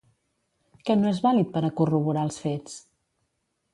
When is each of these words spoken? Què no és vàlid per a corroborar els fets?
Què 0.87 0.95
no 1.01 1.11
és 1.11 1.21
vàlid 1.27 1.51
per 1.57 1.63
a 1.67 1.71
corroborar 1.81 2.27
els 2.31 2.41
fets? 2.47 2.81